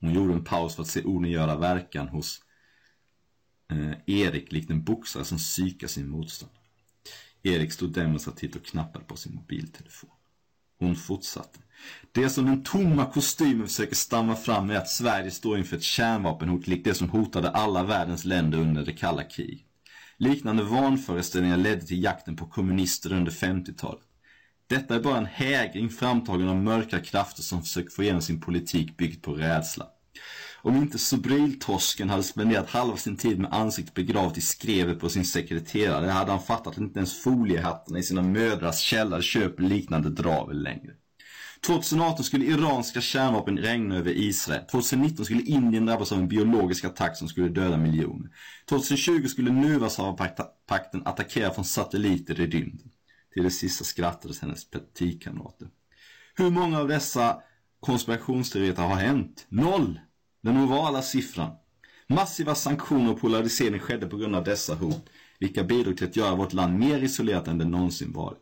Hon 0.00 0.14
gjorde 0.14 0.34
en 0.34 0.44
paus 0.44 0.74
för 0.74 0.82
att 0.82 0.88
se 0.88 1.02
orden 1.02 1.30
göra 1.30 1.56
verkan 1.56 2.08
hos 2.08 2.40
eh, 3.70 4.16
Erik 4.20 4.52
likt 4.52 4.70
en 4.70 4.84
boxare 4.84 5.24
som 5.24 5.38
psykar 5.38 5.88
sin 5.88 6.08
motståndare. 6.08 6.58
Erik 7.42 7.72
stod 7.72 7.92
demonstrativt 7.92 8.56
och 8.56 8.64
knappade 8.64 9.04
på 9.04 9.16
sin 9.16 9.34
mobiltelefon. 9.34 10.10
Hon 10.78 10.96
fortsatte. 10.96 11.58
Det 12.12 12.30
som 12.30 12.46
den 12.46 12.62
tomma 12.62 13.06
kostymen 13.06 13.66
försöker 13.66 13.94
stamma 13.94 14.36
fram 14.36 14.70
är 14.70 14.76
att 14.76 14.88
Sverige 14.88 15.30
står 15.30 15.58
inför 15.58 15.76
ett 15.76 15.82
kärnvapenhot 15.82 16.66
likt 16.66 16.84
det 16.84 16.94
som 16.94 17.10
hotade 17.10 17.50
alla 17.50 17.82
världens 17.82 18.24
länder 18.24 18.58
under 18.58 18.84
det 18.84 18.92
kalla 18.92 19.24
kriget. 19.24 19.66
Liknande 20.16 20.62
vanföreställningar 20.62 21.56
ledde 21.56 21.86
till 21.86 22.02
jakten 22.02 22.36
på 22.36 22.46
kommunister 22.46 23.12
under 23.12 23.32
50-talet. 23.32 24.05
Detta 24.68 24.94
är 24.94 25.00
bara 25.00 25.18
en 25.18 25.26
hägring 25.26 25.90
framtagen 25.90 26.48
av 26.48 26.56
mörka 26.56 27.00
krafter 27.00 27.42
som 27.42 27.62
försöker 27.62 27.90
få 27.90 28.02
igenom 28.02 28.22
sin 28.22 28.40
politik 28.40 28.96
byggd 28.96 29.22
på 29.22 29.34
rädsla. 29.34 29.86
Om 30.62 30.76
inte 30.76 30.98
Sobriltorsken 30.98 32.10
hade 32.10 32.22
spenderat 32.22 32.70
halva 32.70 32.96
sin 32.96 33.16
tid 33.16 33.38
med 33.38 33.52
ansiktet 33.52 33.94
begravt 33.94 34.38
i 34.38 34.40
skrevet 34.40 35.00
på 35.00 35.08
sin 35.08 35.24
sekreterare 35.24 36.10
hade 36.10 36.30
han 36.30 36.42
fattat 36.42 36.66
att 36.66 36.78
inte 36.78 36.98
ens 36.98 37.22
foliehattarna 37.22 37.98
i 37.98 38.02
sina 38.02 38.22
mödrars 38.22 38.78
källare 38.78 39.22
köper 39.22 39.62
liknande 39.62 40.10
dravel 40.10 40.62
längre. 40.62 40.92
2018 41.66 42.24
skulle 42.24 42.44
iranska 42.44 43.00
kärnvapen 43.00 43.58
regna 43.58 43.96
över 43.96 44.10
Israel. 44.10 44.66
2019 44.70 45.24
skulle 45.24 45.42
Indien 45.42 45.86
drabbas 45.86 46.12
av 46.12 46.18
en 46.18 46.28
biologisk 46.28 46.84
attack 46.84 47.16
som 47.16 47.28
skulle 47.28 47.48
döda 47.48 47.76
miljoner. 47.76 48.30
2020 48.68 49.26
skulle 49.26 49.50
Nuvasavapakten 49.50 51.06
attackera 51.06 51.50
från 51.50 51.64
satelliter 51.64 52.40
i 52.40 52.46
rymden. 52.46 52.90
Till 53.36 53.44
det 53.44 53.50
sista 53.50 53.84
skrattades 53.84 54.40
hennes 54.40 54.70
partikamrater. 54.70 55.68
Hur 56.34 56.50
många 56.50 56.80
av 56.80 56.88
dessa 56.88 57.42
konspirationsteorier 57.80 58.76
har 58.76 58.96
hänt? 58.96 59.46
Noll! 59.48 60.00
Den 60.42 60.56
ovala 60.56 61.02
siffran. 61.02 61.50
Massiva 62.06 62.54
sanktioner 62.54 63.12
och 63.12 63.20
polarisering 63.20 63.80
skedde 63.80 64.06
på 64.06 64.16
grund 64.16 64.36
av 64.36 64.44
dessa 64.44 64.74
hot, 64.74 65.08
vilka 65.38 65.64
bidrog 65.64 65.96
till 65.96 66.06
att 66.06 66.16
göra 66.16 66.34
vårt 66.34 66.52
land 66.52 66.78
mer 66.78 67.02
isolerat 67.02 67.48
än 67.48 67.58
det 67.58 67.64
någonsin 67.64 68.12
varit. 68.12 68.38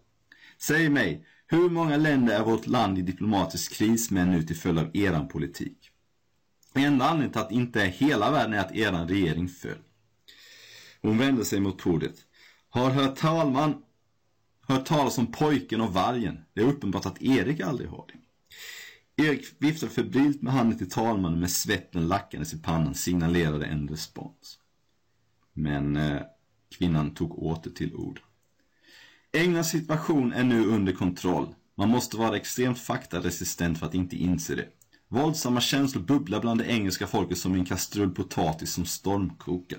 Säg 0.59 0.89
mig, 0.89 1.27
hur 1.47 1.71
många 1.71 1.97
länder 1.97 2.39
är 2.41 2.45
vårt 2.45 2.67
land 2.67 2.99
i 2.99 3.03
diplomatisk 3.03 3.73
kris 3.73 4.11
med 4.11 4.29
nu 4.29 4.43
till 4.43 4.57
följd 4.57 4.79
av 4.79 4.97
eran 4.97 5.29
politik? 5.29 5.91
Enda 6.75 7.05
anledningen 7.05 7.33
till 7.33 7.41
att 7.41 7.53
inte 7.53 7.83
är 7.83 7.87
hela 7.87 8.31
världen 8.31 8.55
är 8.55 8.61
att 8.61 8.77
eran 8.77 9.09
regering 9.09 9.49
föll. 9.49 9.83
Hon 11.03 11.19
vände 11.19 11.45
sig 11.45 11.61
mot 11.61 11.79
podiet. 11.79 12.17
Har 12.71 12.91
hört 12.91 13.17
talman 13.17 13.84
hört 14.69 14.87
talas 14.87 15.19
om 15.19 15.33
pojken 15.33 15.81
och 15.81 15.93
vargen? 15.93 16.45
Det 16.53 16.61
är 16.61 16.65
uppenbart 16.65 17.07
att 17.07 17.23
Erik 17.23 17.61
aldrig 17.61 17.89
har 17.89 18.07
det. 18.07 18.19
Erik 19.23 19.47
viftade 19.59 19.93
febrilt 19.93 20.43
med 20.43 20.53
handen 20.53 20.79
till 20.79 20.91
talmannen 20.91 21.41
med 21.41 21.51
svetten 21.51 22.09
lackandes 22.09 22.55
i 22.55 22.59
pannan 22.59 22.95
signalerade 22.95 23.67
en 23.67 23.89
respons. 23.89 24.59
Men 25.53 25.97
eh, 25.97 26.23
kvinnan 26.79 27.15
tog 27.15 27.39
åter 27.39 27.71
till 27.71 27.95
ord. 27.95 28.21
Englands 29.33 29.71
situation 29.71 30.33
är 30.33 30.45
nu 30.45 30.67
under 30.67 30.93
kontroll. 30.93 31.55
Man 31.77 31.89
måste 31.89 32.17
vara 32.17 32.37
extremt 32.37 32.79
faktaresistent 32.79 33.79
för 33.79 33.87
att 33.87 33.95
inte 33.95 34.17
inse 34.17 34.55
det. 34.55 34.69
Våldsamma 35.09 35.61
känslor 35.61 36.03
bubblar 36.03 36.41
bland 36.41 36.61
det 36.61 36.67
engelska 36.67 37.07
folket 37.07 37.39
som 37.39 37.55
en 37.55 37.65
kastrull 37.65 38.11
potatis 38.11 38.73
som 38.73 38.85
stormkokar. 38.85 39.79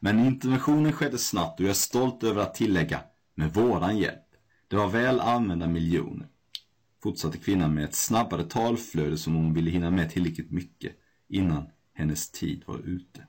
Men 0.00 0.26
interventionen 0.26 0.92
skedde 0.92 1.18
snabbt 1.18 1.60
och 1.60 1.64
jag 1.64 1.70
är 1.70 1.74
stolt 1.74 2.22
över 2.22 2.42
att 2.42 2.54
tillägga, 2.54 3.00
med 3.36 3.54
våran 3.54 3.98
hjälp. 3.98 4.26
Det 4.68 4.76
var 4.76 4.88
väl 4.88 5.20
använda 5.20 5.66
miljoner. 5.66 6.28
Fortsatte 7.02 7.38
kvinnan 7.38 7.74
med 7.74 7.84
ett 7.84 7.94
snabbare 7.94 8.44
talflöde 8.44 9.16
som 9.16 9.34
hon 9.34 9.54
ville 9.54 9.70
hinna 9.70 9.90
med 9.90 10.10
tillräckligt 10.10 10.50
mycket 10.50 10.92
innan 11.28 11.68
hennes 11.94 12.30
tid 12.30 12.62
var 12.66 12.78
ute. 12.78 13.26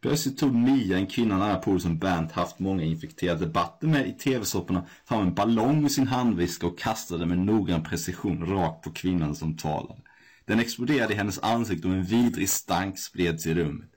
Plötsligt 0.00 0.38
tog 0.38 0.54
Mia, 0.54 0.96
en 0.96 1.06
kvinna 1.06 1.38
nära 1.38 1.56
på 1.56 1.78
som 1.78 1.98
Bernt 1.98 2.32
haft 2.32 2.58
många 2.58 2.82
infekterade 2.82 3.40
debatter 3.40 3.86
med 3.86 4.08
i 4.08 4.12
tv-sopporna, 4.12 4.86
fram 5.04 5.26
en 5.26 5.34
ballong 5.34 5.84
ur 5.84 5.88
sin 5.88 6.06
handviska 6.06 6.66
och 6.66 6.78
kastade 6.78 7.26
med 7.26 7.38
noggrann 7.38 7.82
precision 7.82 8.46
rakt 8.46 8.84
på 8.84 8.90
kvinnan 8.90 9.34
som 9.34 9.56
talade. 9.56 10.00
Den 10.44 10.60
exploderade 10.60 11.12
i 11.12 11.16
hennes 11.16 11.38
ansikte 11.38 11.88
och 11.88 11.94
en 11.94 12.04
vidrig 12.04 12.48
stank 12.48 12.98
spreds 12.98 13.46
i 13.46 13.54
rummet. 13.54 13.90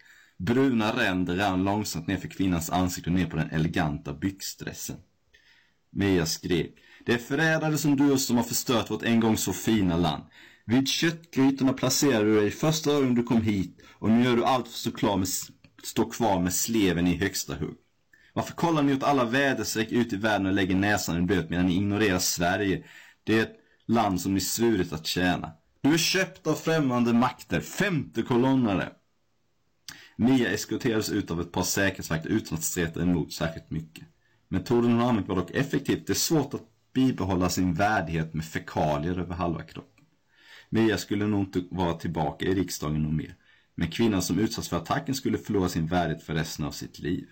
Bruna 0.45 0.97
ränder 0.97 1.35
rann 1.35 1.63
långsamt 1.63 2.07
ner 2.07 2.17
för 2.17 2.27
kvinnans 2.27 2.69
ansikte 2.69 3.09
och 3.09 3.15
ner 3.15 3.25
på 3.25 3.35
den 3.37 3.49
eleganta 3.49 4.13
byxdressen. 4.13 4.95
Mia 5.89 6.25
skrek. 6.25 6.75
Det 7.05 7.13
är 7.13 7.17
förrädare 7.17 7.77
som 7.77 7.95
du 7.95 8.17
som 8.17 8.37
har 8.37 8.43
förstört 8.43 8.91
vårt 8.91 9.03
en 9.03 9.19
gång 9.19 9.37
så 9.37 9.53
fina 9.53 9.97
land. 9.97 10.23
Vid 10.65 10.87
köttgrytorna 10.87 11.73
placerade 11.73 12.25
du 12.25 12.41
dig 12.41 12.51
första 12.51 12.93
gången 12.93 13.15
du 13.15 13.23
kom 13.23 13.41
hit 13.41 13.79
och 13.89 14.09
nu 14.09 14.23
gör 14.23 14.35
du 14.35 14.45
allt 14.45 14.67
för 14.67 14.71
att 14.71 14.77
stå, 14.77 14.91
klar 14.91 15.17
med, 15.17 15.27
stå 15.83 16.09
kvar 16.09 16.39
med 16.39 16.53
sleven 16.53 17.07
i 17.07 17.17
högsta 17.17 17.55
hugg. 17.55 17.77
Varför 18.33 18.53
kollar 18.53 18.83
ni 18.83 18.93
åt 18.93 19.03
alla 19.03 19.25
väderstreck 19.25 19.91
ut 19.91 20.13
i 20.13 20.15
världen 20.15 20.47
och 20.47 20.53
lägger 20.53 20.75
näsan 20.75 21.17
i 21.17 21.21
blöt 21.21 21.49
medan 21.49 21.65
ni 21.65 21.75
ignorerar 21.75 22.19
Sverige? 22.19 22.83
Det 23.23 23.39
är 23.39 23.43
ett 23.43 23.55
land 23.87 24.21
som 24.21 24.33
ni 24.33 24.39
svurit 24.39 24.93
att 24.93 25.07
tjäna. 25.07 25.51
Du 25.81 25.93
är 25.93 25.97
köpt 25.97 26.47
av 26.47 26.55
främmande 26.55 27.13
makter, 27.13 27.59
femte 27.61 28.21
kolonnare. 28.21 28.89
Mia 30.21 30.51
eskorterades 30.51 31.09
ut 31.09 31.31
av 31.31 31.41
ett 31.41 31.51
par 31.51 31.63
säkerhetsvakter 31.63 32.29
utan 32.29 32.57
att 32.57 32.63
streta 32.63 33.01
emot 33.01 33.33
särskilt 33.33 33.71
mycket. 33.71 34.07
Metoden 34.47 34.91
hon 34.91 35.01
använt 35.01 35.27
var 35.27 35.35
dock 35.35 35.51
effektiv. 35.51 36.03
Det 36.07 36.13
är 36.13 36.15
svårt 36.15 36.53
att 36.53 36.61
bibehålla 36.93 37.49
sin 37.49 37.73
värdighet 37.73 38.33
med 38.33 38.45
fekalier 38.45 39.19
över 39.19 39.35
halva 39.35 39.63
kroppen. 39.63 40.05
Mia 40.69 40.97
skulle 40.97 41.27
nog 41.27 41.41
inte 41.41 41.63
vara 41.71 41.93
tillbaka 41.93 42.45
i 42.45 42.55
riksdagen 42.55 43.05
och 43.05 43.13
mer. 43.13 43.35
Men 43.75 43.91
kvinnan 43.91 44.21
som 44.21 44.39
utsatts 44.39 44.69
för 44.69 44.77
attacken 44.77 45.15
skulle 45.15 45.37
förlora 45.37 45.69
sin 45.69 45.87
värdighet 45.87 46.23
för 46.23 46.33
resten 46.33 46.65
av 46.65 46.71
sitt 46.71 46.99
liv. 46.99 47.27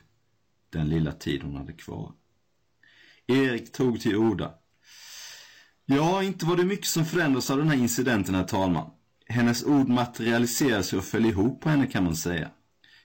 Den 0.69 0.89
lilla 0.89 1.11
tid 1.11 1.43
hon 1.43 1.55
hade 1.55 1.73
kvar. 1.73 2.13
Erik 3.27 3.71
tog 3.71 4.01
till 4.01 4.15
orda. 4.15 4.53
Ja, 5.85 6.23
inte 6.23 6.45
var 6.45 6.57
det 6.57 6.65
mycket 6.65 6.87
som 6.87 7.05
förändrades 7.05 7.49
av 7.51 7.57
den 7.57 7.69
här 7.69 7.77
incidenten, 7.77 8.35
herr 8.35 8.43
talman. 8.43 8.91
hennes 9.25 9.63
ord 9.63 9.89
materialiserades 9.89 10.93
och 10.93 11.03
föll 11.03 11.25
ihop 11.25 11.61
på 11.61 11.69
henne 11.69 11.87
kan 11.87 12.03
man 12.03 12.15
säga. 12.15 12.51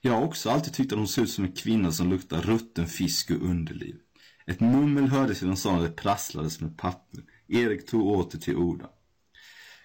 Jag 0.05 0.13
har 0.13 0.21
också 0.21 0.49
alltid 0.49 0.73
tyckt 0.73 0.91
att 0.91 0.97
hon 0.97 1.07
såg 1.07 1.23
ut 1.23 1.29
som 1.29 1.45
en 1.45 1.51
kvinna 1.51 1.91
som 1.91 2.09
luktar 2.09 2.41
rutten 2.41 2.87
fisk 2.87 3.31
och 3.31 3.41
underliv. 3.41 3.95
Ett 4.45 4.59
mummel 4.59 5.07
hördes 5.07 5.43
i 5.43 5.45
den 5.45 5.57
salen 5.57 5.83
det 5.83 5.89
prasslades 5.89 6.61
med 6.61 6.77
papper. 6.77 7.23
Erik 7.47 7.85
tog 7.87 8.07
åter 8.07 8.39
till 8.39 8.55
orda. 8.55 8.89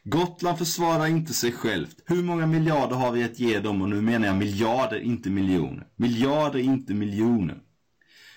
Gotland 0.04 0.58
försvarar 0.58 1.06
inte 1.06 1.34
sig 1.34 1.52
självt. 1.52 1.96
Hur 2.06 2.22
många 2.22 2.46
miljarder 2.46 2.96
har 2.96 3.12
vi 3.12 3.24
att 3.24 3.38
ge 3.38 3.60
dem? 3.60 3.82
Och 3.82 3.88
nu 3.88 4.00
menar 4.00 4.26
jag 4.26 4.36
miljarder, 4.36 5.00
inte 5.00 5.30
miljoner. 5.30 5.86
Miljarder, 5.96 6.58
inte 6.58 6.94
miljoner. 6.94 7.62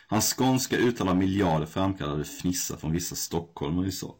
Hans 0.07 0.33
skånska 0.33 0.77
uttal 0.77 1.07
av 1.07 1.17
miljarder 1.17 1.65
framkallade 1.65 2.23
fnissar 2.23 2.77
från 2.77 2.91
vissa 2.91 3.15
stockholmare 3.15 3.87
i 3.87 3.91
så. 3.91 4.15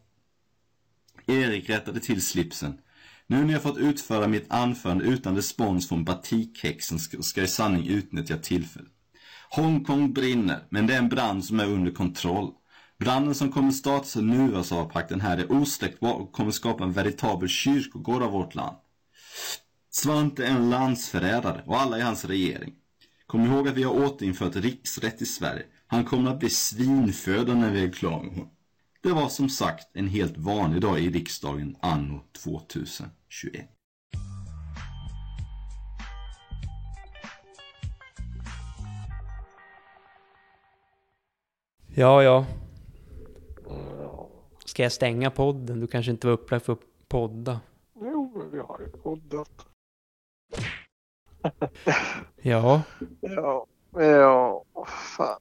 Erik 1.26 1.70
rättade 1.70 2.00
till 2.00 2.22
slipsen. 2.26 2.78
Nu 3.26 3.44
när 3.44 3.52
jag 3.52 3.62
fått 3.62 3.76
utföra 3.76 4.26
mitt 4.26 4.52
anförande 4.52 5.04
utan 5.04 5.36
respons 5.36 5.88
från 5.88 6.04
batikhäxan 6.04 6.98
ska 6.98 7.40
jag 7.40 7.44
i 7.44 7.50
sanning 7.50 7.86
utnyttja 7.86 8.36
tillfället. 8.36 8.92
Hongkong 9.50 10.12
brinner, 10.12 10.66
men 10.68 10.86
det 10.86 10.94
är 10.94 10.98
en 10.98 11.08
brand 11.08 11.44
som 11.44 11.60
är 11.60 11.66
under 11.66 11.92
kontroll. 11.92 12.52
Branden 12.98 13.34
som 13.34 13.52
kommer 13.52 13.72
startas 13.72 14.16
av 14.16 14.24
Nuasavpakten 14.24 15.20
här 15.20 15.38
är 15.38 15.52
osläckbar 15.52 16.12
och 16.12 16.32
kommer 16.32 16.50
skapa 16.50 16.84
en 16.84 16.92
veritabel 16.92 17.48
kyrkogård 17.48 18.22
av 18.22 18.30
vårt 18.30 18.54
land. 18.54 18.76
Svante 19.90 20.46
är 20.46 20.50
en 20.50 20.70
landsförrädare 20.70 21.62
och 21.66 21.80
alla 21.80 21.98
i 21.98 22.00
hans 22.00 22.24
regering. 22.24 22.72
Kom 23.26 23.44
ihåg 23.44 23.68
att 23.68 23.74
vi 23.74 23.82
har 23.82 24.04
återinfört 24.04 24.56
riksrätt 24.56 25.22
i 25.22 25.26
Sverige. 25.26 25.64
Han 25.86 26.04
kommer 26.04 26.30
att 26.30 26.38
bli 26.38 26.50
svinfödd 26.50 27.56
när 27.56 27.70
vi 27.70 27.84
är 27.84 27.92
klara 27.92 28.22
med 28.22 28.32
honom. 28.32 28.50
Det 29.04 29.12
var 29.12 29.28
som 29.28 29.48
sagt 29.48 29.96
en 29.96 30.08
helt 30.08 30.36
vanlig 30.36 30.82
dag 30.82 30.98
i 30.98 31.10
riksdagen 31.10 31.76
anno 31.80 32.20
2021. 32.32 33.68
Ja, 41.94 42.22
ja. 42.22 42.46
Ska 44.64 44.82
jag 44.82 44.92
stänga 44.92 45.30
podden? 45.30 45.80
Du 45.80 45.86
kanske 45.86 46.10
inte 46.10 46.26
var 46.26 46.34
upplagd 46.34 46.62
för 46.64 46.72
att 46.72 46.80
podda. 47.08 47.60
Jo, 48.00 48.32
men 48.36 48.50
vi 48.50 48.58
har 48.58 48.80
ju 48.80 48.88
poddat. 48.88 49.66
Ja, 52.42 52.82
Ja, 53.20 53.66
ja, 53.92 54.64
fan. 55.16 55.40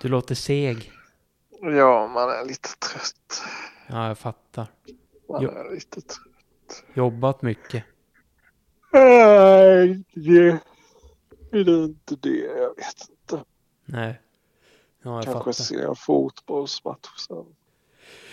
du 0.00 0.08
låter 0.08 0.34
seg. 0.34 0.92
Ja, 1.62 2.06
man 2.06 2.30
är 2.30 2.44
lite 2.44 2.68
trött. 2.68 3.42
Ja, 3.86 4.08
jag 4.08 4.18
fattar. 4.18 4.66
Man 5.28 5.42
Jo. 5.42 5.50
är 5.50 5.74
lite 5.74 6.00
trött. 6.00 6.84
Jobbat 6.94 7.42
mycket. 7.42 7.84
Nej, 8.92 10.04
det 10.14 10.48
är 11.52 11.68
inte 11.84 12.16
det. 12.16 12.36
Jag 12.38 12.76
vet 12.76 13.08
inte. 13.10 13.44
Nej. 13.84 14.20
Ja, 15.02 15.14
jag 15.14 15.24
Kanske 15.24 15.38
fattar. 15.38 15.52
se 15.52 15.82
en 15.82 15.96
fotbollsmatch 15.96 17.16
sen. 17.28 17.46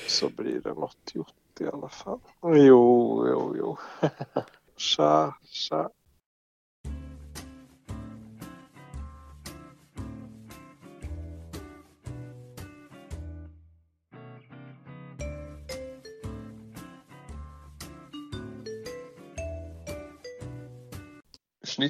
Så 0.07 0.29
blir 0.29 0.61
det 0.61 0.73
något 0.73 1.11
gjort 1.15 1.33
i 1.59 1.67
alla 1.67 1.89
fall. 1.89 2.19
Jo, 2.43 3.25
jo, 3.27 3.55
jo. 3.57 3.77
Tja, 4.77 5.35
tja. 5.43 5.89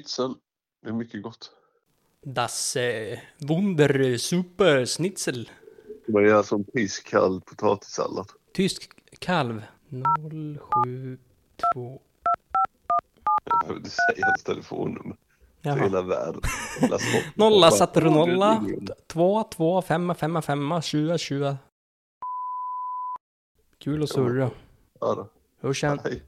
Schnitzel. 0.08 0.34
Det 0.84 0.90
är 0.90 0.94
mycket 0.94 1.24
gott. 1.24 1.52
Das 2.24 2.76
eh, 2.76 3.20
Wunder 3.38 4.18
Super 4.18 4.86
Schnitzel. 4.86 5.50
Man 6.08 6.24
gör 6.24 6.44
som 6.44 6.66
iskall 6.74 7.42
potatissallad. 7.42 8.32
Tysk 8.54 8.90
kalv. 9.20 9.64
072. 9.90 12.02
Jag 13.46 13.60
behövde 13.68 13.90
säga 13.90 14.26
hans 14.26 14.44
telefonnummer. 14.44 15.18
Jaha. 15.62 15.76
hela 15.76 16.02
världen. 16.02 16.42
Nolla 17.36 17.72
satte 17.72 18.00
du 18.02 18.08
"Åh, 18.08 18.14
nolla. 18.14 18.50
det 18.50 18.56
är 18.70 18.74
ingen." 18.74 18.88
Två, 19.08 19.44
två, 19.44 19.82
femma, 19.82 20.16
femma, 20.16 20.42
femma, 20.42 20.82
tjugo, 20.82 21.18
tjugo. 21.18 21.56
Kul 23.78 24.04
att 24.04 24.10
surra. 24.10 24.52
Ja 25.00 25.30
då. 25.62 25.74
Sen. 25.74 26.00
Hej. 26.04 26.24